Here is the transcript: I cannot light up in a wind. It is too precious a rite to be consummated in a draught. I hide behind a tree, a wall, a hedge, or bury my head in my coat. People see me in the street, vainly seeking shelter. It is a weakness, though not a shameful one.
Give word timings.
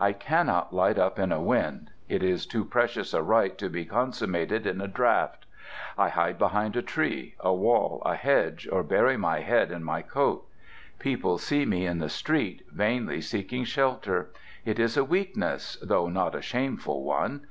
I 0.00 0.14
cannot 0.14 0.72
light 0.72 0.96
up 0.98 1.18
in 1.18 1.30
a 1.30 1.42
wind. 1.42 1.90
It 2.08 2.22
is 2.22 2.46
too 2.46 2.64
precious 2.64 3.12
a 3.12 3.20
rite 3.20 3.58
to 3.58 3.68
be 3.68 3.84
consummated 3.84 4.66
in 4.66 4.80
a 4.80 4.88
draught. 4.88 5.44
I 5.98 6.08
hide 6.08 6.38
behind 6.38 6.74
a 6.74 6.80
tree, 6.80 7.34
a 7.40 7.52
wall, 7.52 8.00
a 8.06 8.14
hedge, 8.14 8.66
or 8.72 8.82
bury 8.82 9.18
my 9.18 9.40
head 9.40 9.70
in 9.70 9.84
my 9.84 10.00
coat. 10.00 10.48
People 10.98 11.36
see 11.36 11.66
me 11.66 11.84
in 11.84 11.98
the 11.98 12.08
street, 12.08 12.64
vainly 12.72 13.20
seeking 13.20 13.64
shelter. 13.64 14.30
It 14.64 14.78
is 14.78 14.96
a 14.96 15.04
weakness, 15.04 15.76
though 15.82 16.08
not 16.08 16.34
a 16.34 16.40
shameful 16.40 17.02
one. 17.04 17.42